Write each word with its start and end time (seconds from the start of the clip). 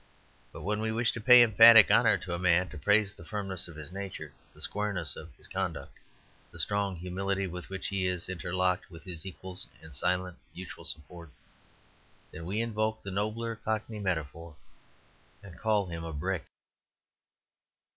But 0.51 0.63
when 0.63 0.81
we 0.81 0.91
wish 0.91 1.11
to 1.11 1.21
pay 1.21 1.43
emphatic 1.43 1.91
honour 1.91 2.17
to 2.17 2.33
a 2.33 2.39
man, 2.39 2.69
to 2.69 2.77
praise 2.79 3.13
the 3.13 3.23
firmness 3.23 3.67
of 3.67 3.75
his 3.75 3.91
nature, 3.91 4.33
the 4.51 4.59
squareness 4.59 5.15
of 5.15 5.29
his 5.35 5.47
conduct, 5.47 5.95
the 6.49 6.57
strong 6.57 6.95
humility 6.95 7.45
with 7.45 7.69
which 7.69 7.89
he 7.89 8.07
is 8.07 8.27
interlocked 8.27 8.89
with 8.89 9.03
his 9.03 9.27
equals 9.27 9.67
in 9.79 9.91
silent 9.91 10.39
mutual 10.55 10.85
support, 10.85 11.29
then 12.31 12.45
we 12.47 12.61
invoke 12.61 13.03
the 13.03 13.11
nobler 13.11 13.55
Cockney 13.55 13.99
metaphor, 13.99 14.55
and 15.43 15.59
call 15.59 15.85
him 15.85 16.03
a 16.03 16.13
brick. 16.13 16.45